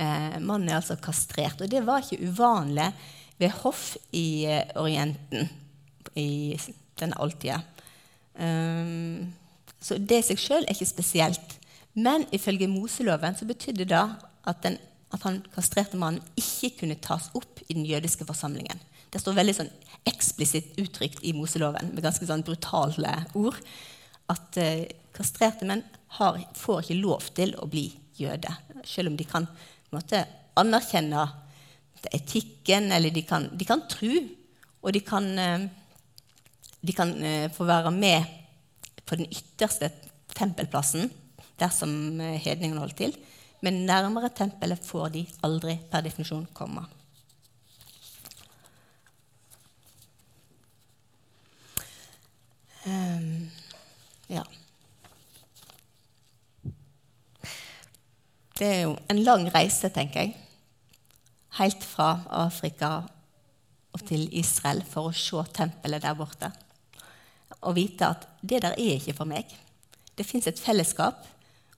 Eh, 0.00 0.38
mannen 0.40 0.68
er 0.70 0.78
altså 0.78 0.96
kastrert. 1.00 1.60
Og 1.60 1.70
det 1.70 1.82
var 1.86 2.02
ikke 2.02 2.30
uvanlig 2.30 2.88
ved 3.40 3.52
hoff 3.62 3.94
i 4.16 4.46
eh, 4.48 4.72
Orienten 4.80 5.48
i 6.18 6.56
denne 7.00 7.18
oldtida. 7.22 7.60
Um, 8.34 9.30
så 9.80 9.96
det 9.98 10.20
i 10.20 10.26
seg 10.30 10.40
sjøl 10.40 10.64
er 10.64 10.74
ikke 10.74 10.88
spesielt. 10.88 11.56
Men 11.94 12.26
ifølge 12.34 12.68
Moseloven 12.70 13.36
så 13.36 13.48
betydde 13.48 13.88
det 13.88 14.00
at, 14.00 14.62
den, 14.64 14.76
at 15.12 15.24
han 15.26 15.40
kastrerte 15.54 15.98
mannen 16.00 16.22
ikke 16.38 16.82
kunne 16.82 16.98
tas 17.02 17.28
opp 17.36 17.62
i 17.68 17.74
den 17.74 17.86
jødiske 17.88 18.26
forsamlingen. 18.28 18.80
Det 19.10 19.20
står 19.22 19.38
veldig 19.40 19.56
sånn 19.56 19.72
eksplisitt 20.08 20.76
uttrykt 20.80 21.24
i 21.26 21.34
Moseloven 21.36 21.92
med 21.94 22.04
ganske 22.04 22.26
sånn 22.28 22.44
brutale 22.46 23.16
ord 23.36 23.58
at 24.30 24.60
uh, 24.60 24.84
kastrerte 25.16 25.66
menn 25.68 25.82
har, 26.18 26.40
får 26.56 26.84
ikke 26.84 27.00
lov 27.00 27.30
til 27.36 27.54
å 27.58 27.68
bli 27.70 27.88
jøde. 28.18 28.52
Selv 28.86 29.12
om 29.12 29.18
de 29.18 29.26
kan 29.28 29.46
måte, 29.94 30.24
anerkjenne 30.60 31.26
etikken, 32.14 32.90
eller 32.94 33.12
de 33.12 33.22
kan, 33.26 33.48
de 33.52 33.66
kan 33.68 33.84
tro, 33.90 34.12
og 34.80 34.94
de 34.96 35.02
kan, 35.04 35.26
uh, 35.36 35.66
de 36.80 36.96
kan 36.96 37.14
uh, 37.20 37.48
få 37.54 37.66
være 37.68 37.92
med 37.94 38.38
på 39.04 39.18
den 39.18 39.28
ytterste 39.30 39.90
tempelplassen 40.38 41.10
dersom 41.60 42.20
eh, 42.20 42.38
hedningene 42.40 42.80
holdt 42.84 43.00
til. 43.02 43.16
Men 43.60 43.84
nærmere 43.88 44.30
tempelet 44.32 44.80
får 44.86 45.12
de 45.16 45.26
aldri 45.44 45.76
per 45.90 46.06
definisjon 46.06 46.46
komme. 46.56 46.86
Um, 52.86 53.50
ja. 54.32 54.46
Det 58.60 58.68
er 58.68 58.82
jo 58.84 58.96
en 59.08 59.22
lang 59.24 59.46
reise, 59.54 59.88
tenker 59.88 60.26
jeg. 60.26 60.34
Helt 61.56 61.84
fra 61.84 62.12
Afrika 62.44 62.90
og 63.90 64.02
til 64.06 64.28
Israel 64.36 64.82
for 64.86 65.08
å 65.08 65.16
se 65.16 65.40
tempelet 65.56 66.04
der 66.04 66.18
borte 66.18 66.52
og 67.60 67.74
vite 67.76 68.08
at 68.08 68.26
det 68.40 68.62
der 68.64 68.76
er 68.76 68.96
ikke 68.96 69.16
for 69.16 69.28
meg. 69.28 69.48
Det 70.16 70.26
fins 70.26 70.46
et 70.48 70.60
fellesskap, 70.60 71.24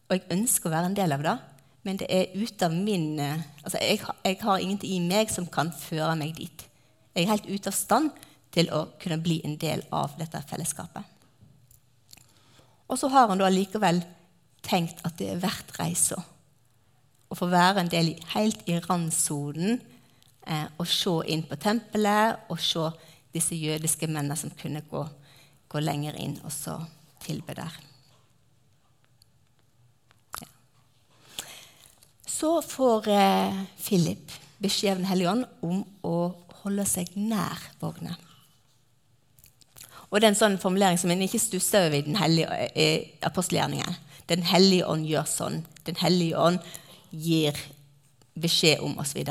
og 0.08 0.14
jeg 0.14 0.28
ønsker 0.34 0.68
å 0.68 0.74
være 0.74 0.90
en 0.90 0.98
del 0.98 1.14
av 1.16 1.24
det. 1.24 1.36
Men 1.82 1.98
det 1.98 2.08
er 2.14 2.34
ute 2.36 2.68
av 2.68 2.74
min 2.74 3.18
eh, 3.18 3.40
altså 3.64 3.80
jeg, 3.82 4.02
jeg 4.22 4.38
har 4.42 4.60
ingenting 4.62 4.92
i 4.94 5.00
meg 5.02 5.32
som 5.34 5.48
kan 5.50 5.72
føre 5.74 6.14
meg 6.18 6.36
dit. 6.38 6.66
Jeg 7.14 7.24
er 7.24 7.32
helt 7.32 7.48
ute 7.48 7.72
av 7.72 7.74
stand 7.74 8.12
til 8.54 8.70
å 8.70 8.84
kunne 9.02 9.18
bli 9.22 9.40
en 9.46 9.56
del 9.58 9.82
av 9.90 10.14
dette 10.18 10.42
fellesskapet. 10.46 11.02
Og 12.86 13.00
så 13.00 13.08
har 13.10 13.30
han 13.30 13.40
da 13.40 13.48
likevel 13.50 14.02
tenkt 14.62 15.00
at 15.06 15.16
det 15.18 15.32
er 15.32 15.42
verdt 15.42 15.74
reisa. 15.80 16.20
Å 17.32 17.38
få 17.38 17.48
være 17.48 17.80
en 17.80 17.90
del 17.92 18.12
helt 18.34 18.60
i 18.68 18.76
randsonen 18.84 19.78
eh, 20.44 20.68
og 20.76 20.86
se 20.88 21.14
inn 21.32 21.46
på 21.48 21.56
tempelet 21.56 22.52
og 22.52 22.60
se 22.60 22.90
disse 23.32 23.56
jødiske 23.56 24.06
mennene 24.10 24.36
som 24.36 24.52
kunne 24.58 24.84
gå 24.90 25.06
gå 25.72 25.80
lenger 25.80 26.18
inn 26.20 26.36
og 26.44 26.52
så 26.52 26.76
tilbe 27.22 27.54
der. 27.56 27.76
Ja. 30.40 30.48
Så 32.28 32.58
får 32.66 33.08
eh, 33.12 33.62
Philip 33.80 34.36
beskjed 34.62 34.92
av 34.92 35.00
Den 35.00 35.08
hellige 35.10 35.32
ånd 35.32 35.46
om 35.64 35.80
å 36.06 36.16
holde 36.62 36.84
seg 36.86 37.16
nær 37.18 37.58
vogna. 37.80 38.14
Og 40.10 40.20
det 40.20 40.26
er 40.26 40.34
en 40.34 40.38
sånn 40.38 40.60
formulering 40.60 41.00
som 41.00 41.10
en 41.10 41.24
ikke 41.24 41.40
stusser 41.40 41.88
over 41.88 41.98
i 41.98 42.06
den 42.06 42.18
hellige 42.20 42.68
eh, 42.76 43.08
apostelgjerningen. 43.24 43.96
Den 44.30 44.44
hellige 44.46 44.86
ånd 44.86 45.08
gjør 45.08 45.26
sånn. 45.28 45.62
Den 45.88 45.98
hellige 45.98 46.38
ånd 46.38 46.60
gir 47.12 47.58
beskjed 48.34 48.82
om 48.84 48.96
osv. 49.02 49.22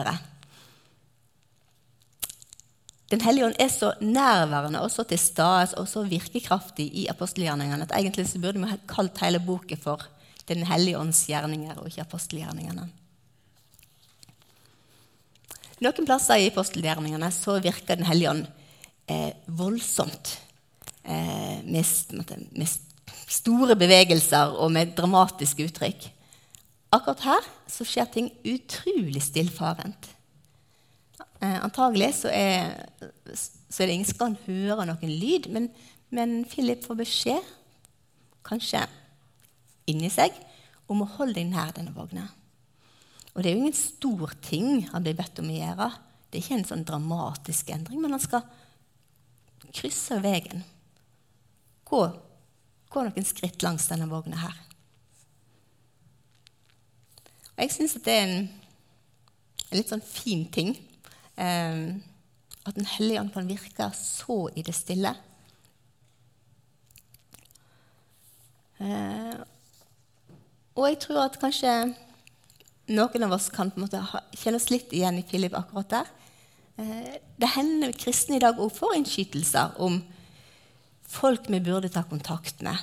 Den 3.11 3.23
hellige 3.25 3.49
ånd 3.49 3.59
er 3.59 3.71
så 3.73 3.91
nærværende 3.99 4.81
og 4.85 4.91
så 4.93 5.03
til 5.03 5.19
stede 5.19 5.75
og 5.81 5.89
så 5.89 6.05
virkekraftig 6.07 6.87
i 7.03 7.07
apostelgjerningene 7.11 7.89
at 7.89 7.95
egentlig 7.97 8.29
så 8.29 8.39
burde 8.39 8.61
vi 8.61 8.71
ha 8.71 8.79
kalt 8.87 9.19
hele 9.25 9.43
boken 9.43 9.77
for 9.81 10.07
Den 10.47 10.65
hellige 10.67 10.97
ånds 10.99 11.19
gjerninger 11.29 11.77
og 11.77 11.85
ikke 11.87 12.01
apostelgjerningene. 12.01 12.87
Noen 15.81 16.07
plasser 16.07 16.41
i 16.41 16.47
apostelgjerningene 16.49 17.29
så 17.33 17.59
virker 17.61 17.99
Den 17.99 18.07
hellige 18.09 18.29
ånd 18.29 18.47
eh, 19.07 19.31
voldsomt. 19.47 20.37
Eh, 21.03 21.61
med, 21.65 21.85
med, 22.51 22.67
store 23.27 23.75
bevegelser 23.75 24.57
og 24.59 24.71
med 24.71 24.95
dramatiske 24.97 25.65
uttrykk. 25.69 26.09
Akkurat 26.91 27.23
her 27.23 27.45
så 27.71 27.87
skjer 27.87 28.09
ting 28.11 28.27
utrolig 28.43 29.21
stillfarent. 29.23 30.09
Eh, 31.41 31.57
antagelig 31.63 32.11
så 32.19 32.31
er, 32.33 32.75
så 33.33 33.81
er, 33.81 33.87
det 33.87 33.95
ingen 33.95 34.09
som 34.09 34.19
kan 34.19 34.37
høre 34.45 34.85
noen 34.89 35.13
lyd, 35.21 35.47
men, 35.53 35.69
men 36.13 36.41
Philip 36.51 36.83
får 36.85 36.99
beskjed, 36.99 37.47
kanskje 38.45 38.83
inni 39.89 40.11
seg, 40.11 40.35
om 40.91 41.03
å 41.05 41.09
holde 41.15 41.39
deg 41.39 41.49
nær 41.49 41.71
denne 41.77 41.95
vogna. 41.95 42.27
Og 43.31 43.39
det 43.39 43.49
er 43.49 43.55
jo 43.55 43.63
ingen 43.63 43.77
stor 43.77 44.33
ting 44.43 44.89
han 44.91 45.05
blir 45.05 45.15
bedt 45.15 45.39
om 45.39 45.47
å 45.49 45.55
gjøre. 45.55 45.87
Det 46.27 46.37
er 46.39 46.43
ikke 46.43 46.57
en 46.59 46.67
sånn 46.67 46.87
dramatisk 46.87 47.71
endring, 47.71 48.01
men 48.03 48.13
han 48.17 48.23
skal 48.23 48.43
krysse 49.71 50.19
veien. 50.23 50.65
Gå, 51.87 52.01
gå 52.91 53.05
noen 53.07 53.27
skritt 53.27 53.63
langs 53.63 53.87
denne 53.87 54.09
vogna 54.11 54.43
her. 54.43 54.59
Jeg 57.61 57.73
syns 57.75 57.93
det 58.01 58.13
er 58.13 58.23
en, 58.25 58.37
en 59.69 59.77
litt 59.77 59.91
sånn 59.91 60.01
fin 60.01 60.47
ting 60.49 60.71
eh, 61.37 61.91
at 62.61 62.77
Den 62.77 62.87
hellige 62.97 63.21
ånd 63.21 63.33
kan 63.33 63.49
virke 63.49 63.89
så 63.97 64.47
i 64.57 64.63
det 64.65 64.73
stille. 64.77 65.13
Eh, 68.81 69.37
og 70.77 70.87
jeg 70.87 70.99
tror 71.03 71.23
at 71.25 71.37
kanskje 71.41 71.73
noen 72.91 73.25
av 73.27 73.35
oss 73.37 73.49
kan 73.53 73.69
på 73.71 73.79
en 73.79 73.85
måte 73.85 74.01
kjenne 74.37 74.57
oss 74.57 74.71
litt 74.73 74.93
igjen 74.95 75.19
i 75.21 75.25
Philip 75.27 75.55
akkurat 75.57 75.93
der. 75.93 76.11
Eh, 76.81 77.13
det 77.37 77.53
hender 77.55 77.93
kristne 77.97 78.39
i 78.39 78.43
dag 78.43 78.59
òg 78.61 78.73
får 78.73 78.97
innskytelser 78.99 79.77
om 79.85 79.99
folk 81.11 81.49
vi 81.51 81.61
burde 81.61 81.91
ta 81.93 82.03
kontakt 82.09 82.61
med. 82.65 82.77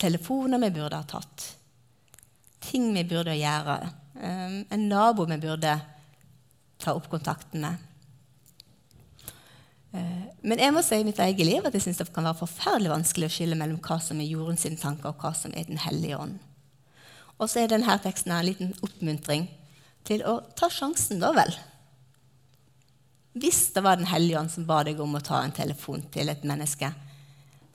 Telefoner 0.00 0.62
vi 0.66 0.74
burde 0.78 0.98
ha 0.98 1.06
tatt. 1.06 1.50
Ting 2.64 2.90
vi 2.94 3.04
burde 3.04 3.36
gjøre. 3.36 3.78
Eh, 4.20 4.64
en 4.68 4.88
nabo 4.88 5.24
vi 5.24 5.38
burde 5.38 5.80
ta 6.78 6.92
opp 6.92 7.08
kontakten 7.08 7.60
med. 7.60 7.76
Eh, 9.92 10.26
men 10.42 10.60
jeg 10.60 10.74
må 10.74 10.82
si 10.84 10.98
i 11.00 11.06
mitt 11.06 11.18
eget 11.24 11.46
liv 11.46 11.64
at 11.66 11.74
jeg 11.74 11.86
syns 11.86 12.02
det 12.02 12.10
kan 12.14 12.28
være 12.28 12.42
forferdelig 12.42 12.92
vanskelig 12.92 13.30
å 13.30 13.34
skille 13.34 13.58
mellom 13.58 13.80
hva 13.84 13.96
som 14.04 14.20
er 14.20 14.28
jorden 14.28 14.60
sine 14.60 14.78
tanker, 14.80 15.10
og 15.10 15.24
hva 15.24 15.32
som 15.36 15.54
er 15.56 15.64
Den 15.64 15.80
hellige 15.80 16.20
ånd. 16.20 16.38
Og 17.40 17.48
så 17.48 17.62
er 17.62 17.72
denne 17.72 17.96
teksten 18.04 18.32
en 18.36 18.44
liten 18.44 18.74
oppmuntring 18.84 19.48
til 20.04 20.24
å 20.28 20.40
ta 20.56 20.68
sjansen, 20.68 21.20
da 21.20 21.32
vel. 21.32 21.54
Hvis 23.40 23.70
det 23.72 23.82
var 23.82 23.96
Den 23.96 24.10
hellige 24.10 24.38
ånd 24.38 24.52
som 24.52 24.66
ba 24.68 24.82
deg 24.84 25.00
om 25.00 25.16
å 25.16 25.24
ta 25.24 25.40
en 25.42 25.56
telefon 25.56 26.04
til 26.12 26.28
et 26.28 26.44
menneske, 26.44 26.92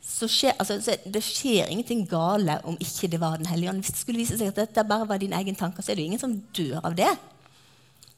skjer, 0.06 0.54
altså, 0.60 0.78
så 0.82 0.96
det 1.12 1.22
skjer 1.26 1.70
ingenting 1.72 2.06
gale 2.10 2.60
om 2.70 2.78
ikke 2.80 3.10
det 3.12 3.20
var 3.22 3.38
Den 3.38 3.50
hellige 3.50 3.72
ånd. 3.72 3.82
Hvis 3.84 3.96
det 3.96 4.02
skulle 4.04 4.22
vise 4.22 4.38
seg 4.38 4.54
at 4.54 4.62
dette 4.62 4.88
bare 4.88 5.08
var 5.10 5.20
din 5.22 5.34
egen 5.34 5.58
tanke, 5.58 5.82
så 5.82 5.92
er 5.92 5.98
det 5.98 6.06
jo 6.06 6.12
ingen 6.12 6.22
som 6.22 6.38
dør 6.56 6.80
av 6.86 6.96
det. 6.98 7.12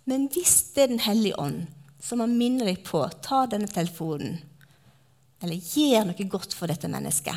Men 0.06 0.28
hvis 0.32 0.74
det 0.76 0.84
er 0.84 0.94
Den 0.94 1.04
hellige 1.04 1.40
ånd 1.40 1.66
som 2.04 2.22
har 2.22 2.30
minner 2.30 2.70
deg 2.70 2.84
på 2.86 3.02
ta 3.26 3.46
denne 3.50 3.68
telefonen, 3.68 4.38
eller 5.42 5.58
gjør 5.58 6.06
noe 6.08 6.28
godt 6.30 6.54
for 6.56 6.70
dette 6.70 6.90
mennesket, 6.90 7.36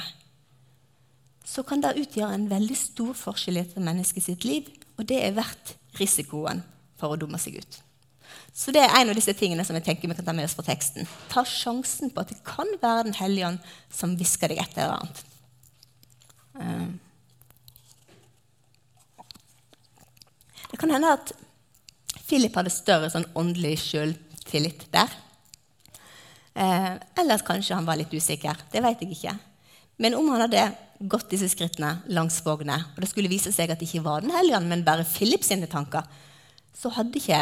så 1.45 1.65
kan 1.67 1.83
det 1.83 1.97
utgjøre 1.99 2.37
en 2.37 2.51
veldig 2.51 2.77
stor 2.79 3.15
forskjell 3.17 3.59
i 3.59 3.65
dette 3.65 3.83
mennesket 3.83 4.25
sitt 4.25 4.45
liv, 4.47 4.69
og 4.99 5.09
det 5.09 5.19
er 5.25 5.35
verdt 5.35 5.75
risikoen 5.99 6.63
for 7.01 7.15
å 7.15 7.19
dumme 7.19 7.41
seg 7.41 7.59
ut. 7.59 7.81
Så 8.55 8.73
det 8.75 8.83
er 8.83 8.95
en 8.99 9.13
av 9.13 9.19
disse 9.19 9.35
tingene 9.39 9.65
som 9.67 9.77
jeg 9.79 9.87
tenker 9.87 10.11
vi 10.11 10.17
kan 10.19 10.27
ta 10.27 10.35
med 10.37 10.49
oss 10.49 10.57
fra 10.59 10.67
teksten. 10.67 11.09
Ta 11.31 11.45
sjansen 11.47 12.13
på 12.13 12.23
at 12.23 12.33
det 12.33 12.41
kan 12.47 12.69
være 12.83 13.07
Den 13.09 13.19
hellige 13.19 13.53
ånd 13.53 13.71
som 13.95 14.17
hvisker 14.19 14.53
deg 14.53 14.63
et 14.63 14.77
eller 14.77 14.99
annet. 14.99 15.23
Eh, 16.61 16.89
det 20.71 20.79
kan 20.79 20.93
hende 20.95 21.15
at 21.17 21.33
Philip 22.27 22.55
hadde 22.55 22.73
større 22.75 23.11
sånn 23.11 23.27
åndelig 23.39 23.77
sjøltillit 23.89 24.87
der. 24.95 25.11
Eh, 26.55 26.93
eller 27.19 27.47
kanskje 27.47 27.75
han 27.79 27.89
var 27.89 27.99
litt 27.99 28.13
usikker. 28.15 28.67
Det 28.71 28.83
vet 28.85 29.03
jeg 29.03 29.17
ikke. 29.17 29.35
Men 30.01 30.17
om 30.17 30.29
han 30.33 30.45
hadde 30.47 30.69
gått 31.01 31.31
disse 31.33 31.49
skrittene 31.53 31.99
langs 32.13 32.39
vogna, 32.45 32.77
og 32.93 33.01
det 33.03 33.09
skulle 33.11 33.31
vise 33.33 33.53
seg 33.53 33.73
at 33.73 33.81
det 33.81 33.89
ikke 33.89 34.05
var 34.05 34.25
Den 34.25 34.35
hellige 34.35 34.59
ånd, 34.59 34.69
men 34.69 34.85
bare 34.85 35.07
Philip 35.09 35.45
sine 35.45 35.69
tanker, 35.71 36.05
så 36.77 36.93
hadde 36.93 37.21
ikke, 37.21 37.41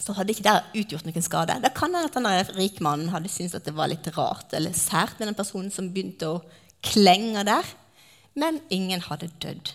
så 0.00 0.14
hadde 0.16 0.34
ikke 0.34 0.46
det 0.46 0.82
utgjort 0.82 1.06
noen 1.06 1.24
skade. 1.24 1.56
Det 1.62 1.70
kan 1.76 1.94
være 1.94 2.10
at 2.10 2.16
den 2.18 2.58
rikmannen 2.58 3.12
hadde 3.12 3.30
syntes 3.30 3.58
at 3.58 3.68
det 3.68 3.76
var 3.76 3.90
litt 3.92 4.08
rart 4.16 4.54
eller 4.56 4.74
sært 4.76 5.20
med 5.20 5.30
den 5.30 5.38
personen 5.38 5.70
som 5.72 5.92
begynte 5.94 6.32
å 6.32 6.42
klenge 6.84 7.44
der, 7.46 7.68
men 8.34 8.58
ingen 8.74 9.04
hadde 9.06 9.30
dødd. 9.42 9.70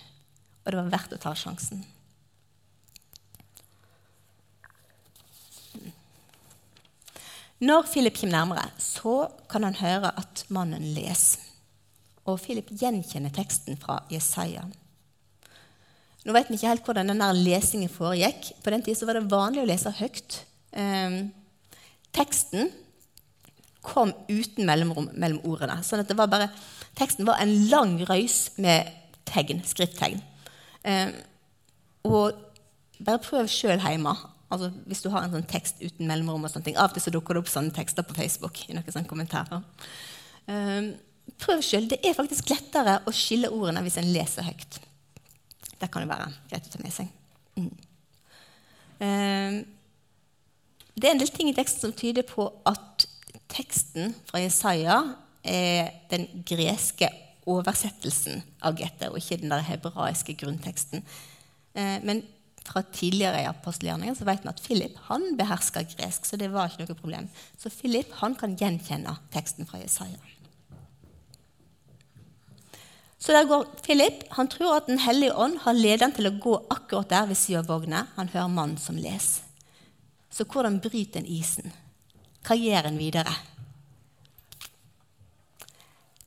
Og 0.65 0.71
det 0.71 0.81
var 0.81 0.91
verdt 0.91 1.15
å 1.15 1.21
ta 1.23 1.33
sjansen. 1.37 1.85
Når 7.59 7.87
Philip 7.91 8.15
kommer 8.15 8.37
nærmere, 8.37 8.69
så 8.79 9.27
kan 9.51 9.65
han 9.67 9.75
høre 9.75 10.13
at 10.19 10.45
mannen 10.47 10.93
leser. 10.95 11.43
Og 12.29 12.37
Philip 12.39 12.69
gjenkjenner 12.71 13.33
teksten 13.35 13.79
fra 13.79 13.97
Jesaja. 14.11 14.63
Nå 16.27 16.35
vet 16.35 16.49
vi 16.49 16.57
ikke 16.59 16.71
helt 16.73 16.85
hvordan 16.87 17.11
denne 17.13 17.29
lesingen 17.37 17.91
foregikk. 17.91 18.51
På 18.63 18.73
den 18.73 18.83
tid 18.83 18.99
var 19.07 19.19
det 19.19 19.29
vanlig 19.31 19.63
å 19.63 19.69
lese 19.69 19.93
høyt. 20.01 20.41
Eh, 20.75 21.21
teksten 22.15 22.71
kom 23.85 24.11
uten 24.27 24.67
mellomrom 24.67 25.07
mellom 25.15 25.39
ordene. 25.47 25.79
sånn 25.83 26.03
at 26.03 26.07
det 26.07 26.17
var 26.17 26.27
bare, 26.27 26.49
Teksten 26.99 27.25
var 27.25 27.39
en 27.39 27.69
lang 27.69 27.95
røys 28.03 28.49
med 28.57 28.89
tegn, 29.29 29.61
skrifttegn. 29.63 30.19
Eh, 30.83 31.13
og 32.03 32.35
bare 32.99 33.21
prøv 33.23 33.47
sjøl 33.47 33.79
hjemme 33.79 34.15
Altså, 34.49 34.71
hvis 34.89 35.03
du 35.05 35.11
har 35.13 35.21
en 35.21 35.29
sånn 35.35 35.45
tekst 35.45 35.77
uten 35.77 36.07
mellomrom 36.09 36.47
og 36.47 36.49
sånne 36.49 36.65
ting. 36.65 36.77
Av 36.81 36.89
og 36.89 36.95
til 36.95 37.03
så 37.05 37.11
dukker 37.13 37.37
det 37.37 37.43
opp 37.43 37.51
sånne 37.51 37.69
tekster 37.69 38.01
på 38.01 38.15
Facebook. 38.17 38.57
i 38.65 38.73
noen 38.73 38.87
sånne 38.89 39.05
kommentarer. 39.05 39.61
Eh, 40.49 40.89
prøv 41.37 41.61
selv. 41.61 41.89
Det 41.91 41.99
er 42.03 42.17
faktisk 42.17 42.49
lettere 42.49 42.95
å 43.05 43.13
skille 43.13 43.51
ordene 43.53 43.83
hvis 43.85 43.99
en 44.01 44.09
leser 44.09 44.47
høyt. 44.49 44.79
Det 45.79 45.89
kan 45.91 46.03
jo 46.03 46.11
være 46.11 46.31
greit 46.49 46.67
å 46.67 46.73
ta 46.73 46.81
med 46.83 46.93
seg. 46.93 47.11
Mm. 47.59 47.71
Um, 48.99 49.59
det 50.99 51.07
er 51.07 51.15
en 51.15 51.21
del 51.21 51.31
ting 51.31 51.51
i 51.51 51.55
teksten 51.55 51.85
som 51.85 51.95
tyder 51.95 52.25
på 52.27 52.49
at 52.67 53.07
teksten 53.49 54.13
fra 54.27 54.41
Jesaja 54.43 54.99
er 55.47 55.93
den 56.11 56.27
greske 56.47 57.07
oversettelsen 57.49 58.43
av 58.65 58.75
GT, 58.77 59.07
og 59.07 59.17
ikke 59.21 59.39
den 59.41 59.53
der 59.53 59.63
hebraiske 59.65 60.35
grunnteksten. 60.41 61.05
Uh, 61.77 61.97
men 62.03 62.25
fra 62.69 62.83
tidligere 62.93 63.41
i 63.41 63.47
apostelgjerningen 63.49 64.17
så 64.17 64.27
vet 64.27 64.43
vi 64.43 64.51
at 64.51 64.61
Philip 64.61 64.97
han 65.07 65.23
behersker 65.39 65.87
gresk. 65.95 66.27
Så 66.27 66.37
det 66.37 66.51
var 66.53 66.69
ikke 66.69 66.85
noe 66.85 66.99
problem. 66.99 67.29
Så 67.57 67.71
Philip 67.73 68.11
han 68.19 68.35
kan 68.37 68.57
gjenkjenne 68.59 69.15
teksten 69.33 69.69
fra 69.69 69.81
Jesaja. 69.81 70.19
Så 73.19 73.35
der 73.35 73.47
går 73.47 73.65
Philip. 73.83 74.23
Han 74.31 74.47
tror 74.47 74.77
at 74.77 74.87
Den 74.87 74.99
hellige 74.99 75.35
ånd 75.35 75.57
har 75.65 75.73
ledet 75.73 76.01
ham 76.01 76.15
til 76.15 76.29
å 76.29 76.37
gå 76.39 76.55
akkurat 76.71 77.09
der 77.09 77.27
ved 77.27 77.67
vogna. 77.67 78.07
Han 78.15 78.29
hører 78.29 78.47
mannen 78.47 78.77
som 78.77 78.95
leser. 78.95 79.43
Så 80.31 80.45
hvordan 80.45 80.79
bryter 80.79 81.19
en 81.19 81.25
isen? 81.25 81.73
Hva 82.45 82.55
gjør 82.55 82.87
en 82.87 82.97
videre? 82.97 83.33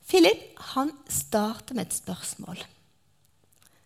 Philip 0.08 0.58
han 0.75 0.92
starter 1.08 1.75
med 1.75 1.87
et 1.87 1.96
spørsmål 1.96 2.58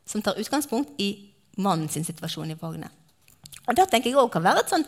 som 0.07 0.23
tar 0.23 0.39
utgangspunkt 0.41 0.99
i 0.99 1.31
mannens 1.59 1.95
situasjon 1.95 2.51
i 2.51 2.59
vogna. 2.59 2.89
Og 3.67 3.77
Det 3.77 3.89
tenker 3.91 4.11
jeg 4.11 4.19
også 4.19 4.33
kan 4.33 4.45
være 4.47 4.63
et 4.63 4.73
sånn 4.73 4.87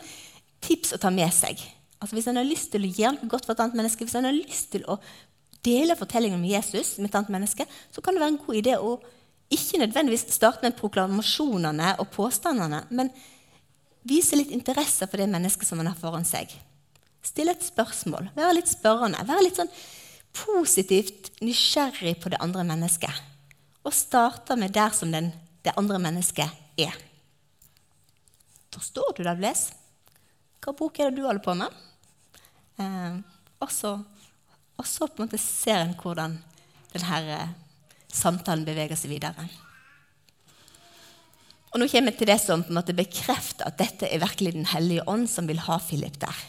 tips 0.63 0.93
å 0.95 0.99
ta 0.99 1.09
med 1.09 1.31
seg. 1.33 1.59
Altså 1.99 2.15
Hvis 2.15 2.27
en 2.27 2.39
har 2.39 2.47
lyst 2.47 2.71
til 2.71 2.83
å 2.83 2.91
gjøre 2.91 3.17
noe 3.17 3.31
godt 3.31 3.45
for 3.45 3.53
et 3.53 3.63
annet 3.63 3.79
menneske, 3.79 4.05
hvis 4.05 4.15
en 4.15 4.27
har 4.27 4.35
lyst 4.35 4.71
til 4.71 4.85
å 4.87 4.99
dele 5.65 5.97
fortellingen 5.99 6.39
om 6.39 6.47
Jesus 6.47 6.97
med 6.97 7.09
et 7.09 7.17
annet 7.19 7.33
menneske, 7.33 7.65
så 7.91 8.01
kan 8.01 8.15
det 8.15 8.23
være 8.23 8.35
en 8.35 8.43
god 8.45 8.59
idé 8.59 8.77
å 8.77 8.95
ikke 9.49 9.81
nødvendigvis 9.81 10.27
starte 10.31 10.63
med 10.65 10.77
proklamasjonene 10.77 11.95
og 12.01 12.11
påstandene, 12.13 12.83
men 12.93 13.09
vise 14.07 14.37
litt 14.37 14.53
interesse 14.53 15.07
for 15.09 15.19
det 15.19 15.29
mennesket 15.31 15.67
som 15.67 15.81
man 15.81 15.89
har 15.89 15.97
foran 15.99 16.27
seg. 16.27 16.53
Stille 17.25 17.55
et 17.55 17.65
spørsmål, 17.65 18.29
være 18.37 18.59
litt 18.59 18.69
spørrende, 18.71 19.25
være 19.27 19.47
litt 19.47 19.59
sånn 19.59 19.73
positivt 20.37 21.31
nysgjerrig 21.41 22.15
på 22.21 22.31
det 22.31 22.39
andre 22.43 22.63
mennesket. 22.67 23.25
Og 23.83 23.95
starte 23.95 24.55
med 24.59 24.75
der 24.75 24.93
som 24.95 25.11
den 25.11 25.31
det 25.65 25.73
andre 25.75 25.99
mennesket 25.99 26.47
er. 26.79 26.95
Forstår 28.71 29.11
du 29.17 29.23
det 29.25 29.35
du 29.35 29.43
leser? 29.43 29.75
Hva 30.63 30.75
bok 30.75 30.99
er 30.99 31.09
det 31.09 31.19
du 31.19 31.25
holder 31.25 31.43
på 31.43 31.55
med? 31.57 31.75
Eh, 32.79 33.19
og 34.79 34.87
så 34.87 35.07
på 35.07 35.19
en 35.19 35.27
måte 35.27 35.41
ser 35.41 35.81
en 35.83 35.97
hvordan 35.99 36.37
denne 36.93 37.17
eh, 37.35 37.57
samtalen 38.09 38.65
beveger 38.65 38.97
seg 38.97 39.11
videre. 39.11 39.47
Og 41.69 41.81
Nå 41.81 41.85
kommer 41.91 42.09
jeg 42.09 42.21
til 42.21 42.31
det 42.31 42.39
som 42.41 42.63
på 42.65 42.71
en 42.71 42.79
måte 42.79 42.95
bekrefter 42.97 43.67
at 43.67 43.77
dette 43.77 44.07
er 44.09 44.23
virkelig 44.23 44.55
Den 44.55 44.71
hellige 44.71 45.03
ånd 45.05 45.27
som 45.29 45.45
vil 45.49 45.61
ha 45.67 45.77
Philip 45.83 46.17
der. 46.21 46.39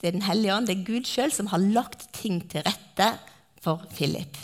Det 0.00 0.08
er 0.08 0.16
Den 0.16 0.26
hellige 0.26 0.56
ånd, 0.56 0.66
det 0.66 0.78
er 0.78 0.88
Gud 0.88 1.06
sjøl 1.06 1.32
som 1.32 1.52
har 1.52 1.62
lagt 1.62 2.08
ting 2.16 2.40
til 2.50 2.64
rette 2.66 3.12
for 3.62 3.84
Philip. 3.94 4.36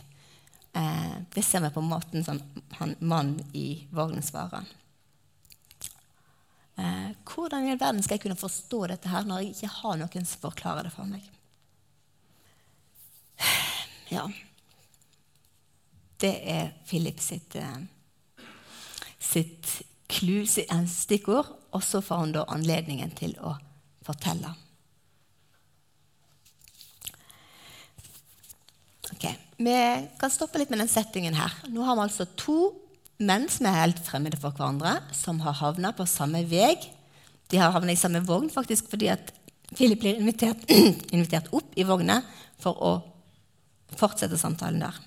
Eh, 0.72 1.16
det 1.34 1.42
ser 1.44 1.64
vi 1.66 1.72
på 1.74 1.82
måten 1.82 2.24
som 2.24 2.38
han, 2.78 2.94
mannen 3.00 3.42
i 3.52 3.88
vognen 3.90 4.22
svarer. 4.22 4.68
Eh, 6.78 7.10
hvordan 7.26 7.66
i 7.66 7.74
all 7.74 7.82
verden 7.82 8.02
skal 8.04 8.16
jeg 8.16 8.28
kunne 8.28 8.40
forstå 8.40 8.86
dette 8.92 9.10
her 9.10 9.26
når 9.26 9.42
jeg 9.42 9.56
ikke 9.56 9.74
har 9.80 10.00
noen 10.00 10.30
som 10.30 10.46
forklarer 10.46 10.86
det 10.86 10.94
for 10.94 11.10
meg? 11.10 11.26
Ja 14.10 14.26
Det 16.20 16.34
er 16.52 16.72
Philip 16.88 17.20
sitt, 17.22 17.54
eh, 17.56 17.78
sitt 19.18 19.82
klu, 20.10 20.44
stikkord. 20.44 21.56
Og 21.72 21.84
så 21.86 22.02
får 22.02 22.16
han 22.24 22.32
da 22.34 22.42
anledningen 22.50 23.12
til 23.16 23.32
å 23.40 23.54
fortelle. 24.04 24.50
Okay. 29.14 29.36
Vi 29.56 29.76
kan 30.20 30.32
stoppe 30.32 30.60
litt 30.60 30.70
med 30.72 30.82
den 30.82 30.90
settingen 30.90 31.38
her. 31.38 31.54
Nå 31.68 31.86
har 31.86 31.96
vi 31.96 32.04
altså 32.04 32.26
to 32.36 32.58
menn 33.20 33.48
som 33.52 33.68
er 33.68 33.82
helt 33.82 34.00
fremmede 34.04 34.38
for 34.40 34.56
hverandre, 34.56 34.98
som 35.16 35.40
har 35.44 35.58
havna 35.60 35.92
på 35.96 36.06
samme 36.08 36.42
vei. 36.48 36.74
De 37.50 37.60
har 37.60 37.72
havna 37.74 37.92
i 37.92 38.00
samme 38.00 38.22
vogn 38.26 38.50
faktisk 38.52 38.90
fordi 38.92 39.10
at 39.12 39.32
Philip 39.76 40.00
blir 40.02 40.18
invitert, 40.18 40.64
invitert 41.14 41.50
opp 41.54 41.76
i 41.78 41.86
vogna 41.86 42.20
for 42.60 42.80
å 42.80 42.92
fortsette 43.98 44.38
samtalen 44.38 44.82
der. 44.82 44.98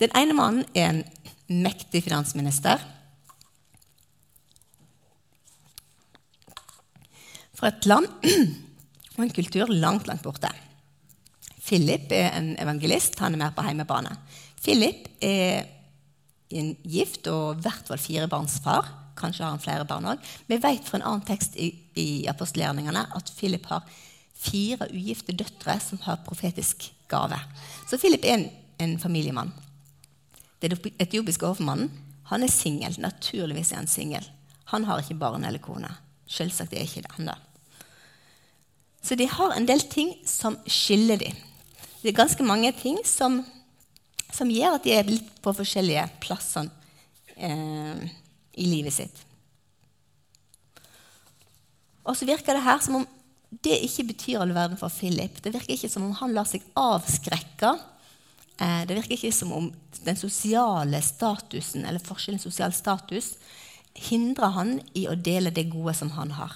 Den 0.00 0.14
ene 0.16 0.36
mannen 0.36 0.64
er 0.74 0.88
en 0.90 1.02
mektig 1.50 2.04
finansminister 2.06 2.80
fra 7.58 7.68
et 7.68 7.88
land 7.90 8.08
og 9.16 9.24
en 9.26 9.34
kultur 9.36 9.68
langt, 9.68 10.08
langt 10.08 10.24
borte. 10.24 10.48
Philip 11.60 12.10
er 12.16 12.32
en 12.38 12.54
evangelist. 12.58 13.18
Han 13.20 13.36
er 13.36 13.44
mer 13.44 13.52
på 13.54 13.66
heimebane. 13.66 14.14
Philip 14.62 15.06
er 15.22 15.68
en 16.50 16.72
gift 16.82 17.28
og 17.30 17.58
i 17.58 17.66
hvert 17.66 17.90
fall 17.90 18.00
firebarnsfar. 18.00 18.88
Kanskje 19.20 19.44
har 19.44 19.52
han 19.52 19.62
flere 19.62 19.86
barn 19.86 20.08
òg. 20.14 20.22
Vi 20.48 20.56
vet 20.62 20.88
fra 20.88 20.98
en 20.98 21.06
annen 21.06 21.26
tekst 21.28 21.58
i, 21.60 21.68
i 22.00 22.08
apostelgjerningene 22.30 23.04
at 23.16 23.32
Philip 23.36 23.68
har 23.68 23.84
fire 24.40 24.88
ugifte 24.90 25.34
døtre 25.36 25.76
som 25.82 26.00
har 26.06 26.22
profetisk 26.26 26.88
gave. 27.10 27.38
Så 27.88 27.98
Philip 28.00 28.24
er 28.24 28.38
en, 28.38 28.46
en 28.80 28.96
familiemann. 28.98 29.52
Den 30.62 30.76
etiopiske 31.00 31.46
overmannen 31.46 31.90
han 32.30 32.44
er 32.46 32.52
singel. 32.52 32.94
Naturligvis 33.02 33.72
er 33.72 33.82
han 33.82 33.90
singel. 33.90 34.26
Han 34.70 34.86
har 34.86 35.02
ikke 35.02 35.18
barn 35.18 35.44
eller 35.44 35.62
kone. 35.62 35.90
Selvsagt 36.30 36.74
er 36.74 36.86
ikke 36.86 37.02
det 37.04 37.14
han 37.16 37.32
da. 37.32 37.36
Så 39.02 39.16
de 39.16 39.26
har 39.28 39.54
en 39.56 39.66
del 39.66 39.80
ting 39.90 40.12
som 40.28 40.58
skiller 40.68 41.18
dem. 41.20 41.36
Det 42.02 42.12
er 42.12 42.20
ganske 42.20 42.44
mange 42.44 42.70
ting 42.76 43.00
som, 43.08 43.40
som 44.32 44.52
gjør 44.52 44.76
at 44.76 44.84
de 44.86 44.92
er 44.94 45.08
litt 45.08 45.32
på 45.42 45.52
forskjellige 45.56 46.04
plasser 46.22 46.68
eh, 47.36 48.04
i 48.60 48.68
livet 48.68 48.94
sitt. 48.94 49.24
Og 52.04 52.16
så 52.16 52.28
virker 52.28 52.56
det 52.56 52.64
her 52.64 52.78
som 52.84 53.00
om 53.00 53.08
det 53.50 53.80
ikke 53.82 54.06
betyr 54.12 54.42
all 54.42 54.54
verden 54.54 54.78
for 54.78 54.92
Philip. 54.94 55.40
Det 55.42 55.52
virker 55.54 55.74
ikke 55.74 55.90
som 55.90 56.06
om 56.06 56.16
han 56.20 56.34
lar 56.36 56.46
seg 56.46 56.62
avskrekke. 56.78 57.74
Eh, 58.60 58.82
det 58.86 58.96
virker 58.96 59.16
ikke 59.16 59.34
som 59.34 59.52
om 59.56 59.70
den 60.06 60.18
sosiale 60.18 61.00
statusen 61.02 61.84
eller 61.84 62.02
forskjellen 62.04 62.42
sosial 62.42 62.72
status 62.76 63.34
hindrer 64.10 64.54
han 64.54 64.76
i 64.94 65.08
å 65.10 65.16
dele 65.18 65.50
det 65.50 65.66
gode 65.72 65.96
som 65.98 66.12
han 66.14 66.30
har. 66.38 66.54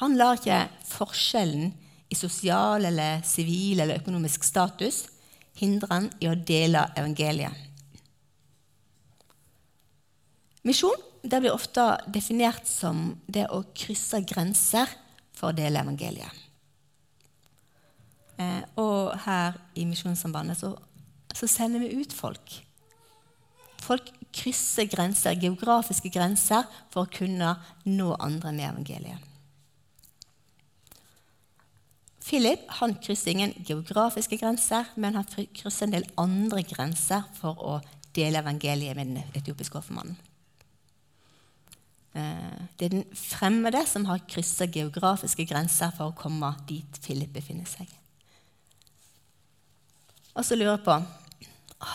Han 0.00 0.16
lar 0.16 0.40
ikke 0.40 0.64
forskjellen 0.88 1.70
i 2.08 2.16
sosial 2.16 2.84
eller 2.88 3.22
sivil 3.26 3.80
eller 3.80 4.00
økonomisk 4.00 4.44
status 4.44 5.04
hindre 5.56 5.88
han 5.92 6.08
i 6.20 6.28
å 6.28 6.36
dele 6.36 6.84
evangeliet. 6.96 7.52
Misjon 10.66 11.02
det 11.26 11.40
blir 11.42 11.54
ofte 11.54 11.82
definert 12.10 12.66
som 12.68 13.16
det 13.26 13.46
å 13.50 13.62
krysse 13.74 14.20
grenser 14.26 14.90
for 15.36 15.50
å 15.50 15.56
dele 15.56 15.82
evangeliet. 15.82 16.42
Eh, 18.36 18.62
og 18.78 19.14
her 19.24 19.56
i 19.78 19.86
Misjonssambandet 19.88 20.60
så, 20.60 20.74
så 21.34 21.48
sender 21.50 21.82
vi 21.82 21.96
ut 22.00 22.12
folk. 22.14 22.58
Folk 23.82 24.10
krysser 24.34 24.88
grenser, 24.90 25.38
geografiske 25.40 26.10
grenser 26.12 26.66
for 26.92 27.06
å 27.06 27.12
kunne 27.12 27.54
nå 27.88 28.12
andre 28.20 28.52
med 28.52 28.68
evangeliet. 28.70 29.32
Philip 32.26 32.64
han 32.80 32.96
krysser 32.98 33.30
ingen 33.30 33.52
geografiske 33.66 34.38
grenser, 34.40 34.88
men 34.98 35.14
han 35.14 35.26
krysser 35.30 35.86
en 35.86 35.94
del 35.94 36.08
andre 36.18 36.64
grenser 36.66 37.22
for 37.38 37.62
å 37.62 37.76
dele 38.16 38.42
evangeliet 38.42 38.98
med 38.98 39.14
den 39.14 39.38
etiopiske 39.38 39.78
offermannen. 39.78 40.18
Eh, 42.16 42.64
det 42.76 42.88
er 42.88 42.94
den 42.96 43.04
fremmede 43.12 43.82
som 43.88 44.06
har 44.08 44.24
kryssa 44.30 44.68
geografiske 44.72 45.44
grenser 45.48 45.92
for 45.96 46.10
å 46.10 46.16
komme 46.16 46.54
dit 46.68 47.00
Philip 47.04 47.32
befinner 47.34 47.68
seg. 47.68 47.90
Og 50.36 50.44
så 50.44 50.56
lurer 50.56 50.76
jeg 50.76 50.84
på 50.88 50.98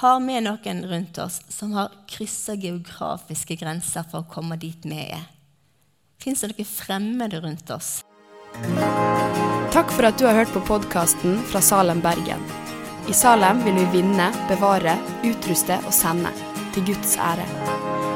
har 0.01 0.19
vi 0.21 0.37
noen 0.45 0.83
rundt 0.85 1.17
oss 1.17 1.39
som 1.49 1.73
har 1.73 1.89
kryssa 2.09 2.53
geografiske 2.53 3.57
grenser 3.57 4.05
for 4.11 4.21
å 4.21 4.29
komme 4.29 4.59
dit 4.61 4.85
vi 4.85 4.99
er? 5.07 5.25
Fins 6.21 6.45
det 6.45 6.51
noen 6.53 6.69
fremmede 6.69 7.41
rundt 7.41 7.73
oss? 7.73 8.03
Takk 9.73 9.89
for 9.95 10.05
at 10.05 10.21
du 10.21 10.27
har 10.27 10.37
hørt 10.37 10.53
på 10.53 10.61
podkasten 10.67 11.39
fra 11.49 11.63
Salem, 11.65 12.03
Bergen. 12.03 12.45
I 13.09 13.17
Salem 13.17 13.63
vil 13.65 13.79
vi 13.79 13.89
vinne, 13.97 14.29
bevare, 14.51 14.99
utruste 15.25 15.81
og 15.81 15.95
sende, 15.95 16.29
til 16.75 16.91
Guds 16.93 17.17
ære. 17.17 17.70